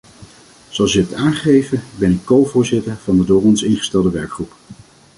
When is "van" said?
2.97-3.17